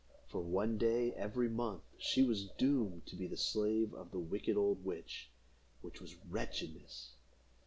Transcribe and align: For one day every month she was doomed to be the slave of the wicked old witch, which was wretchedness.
For 0.29 0.41
one 0.41 0.79
day 0.79 1.13
every 1.13 1.47
month 1.47 1.83
she 1.99 2.23
was 2.23 2.49
doomed 2.57 3.05
to 3.05 3.15
be 3.15 3.27
the 3.27 3.37
slave 3.37 3.93
of 3.93 4.09
the 4.09 4.17
wicked 4.17 4.57
old 4.57 4.83
witch, 4.83 5.29
which 5.81 6.01
was 6.01 6.15
wretchedness. 6.27 7.11